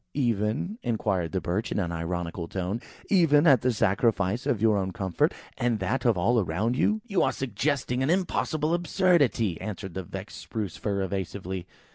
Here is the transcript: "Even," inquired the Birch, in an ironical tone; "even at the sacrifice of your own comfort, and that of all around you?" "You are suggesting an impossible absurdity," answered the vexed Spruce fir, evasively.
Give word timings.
"Even," 0.15 0.79
inquired 0.81 1.31
the 1.31 1.39
Birch, 1.39 1.71
in 1.71 1.77
an 1.77 1.91
ironical 1.91 2.47
tone; 2.47 2.81
"even 3.11 3.45
at 3.45 3.61
the 3.61 3.71
sacrifice 3.71 4.47
of 4.47 4.59
your 4.59 4.75
own 4.75 4.89
comfort, 4.91 5.31
and 5.59 5.77
that 5.77 6.05
of 6.05 6.17
all 6.17 6.39
around 6.39 6.75
you?" 6.75 7.01
"You 7.05 7.21
are 7.21 7.31
suggesting 7.31 8.01
an 8.01 8.09
impossible 8.09 8.73
absurdity," 8.73 9.61
answered 9.61 9.93
the 9.93 10.01
vexed 10.01 10.39
Spruce 10.39 10.75
fir, 10.75 11.03
evasively. 11.03 11.67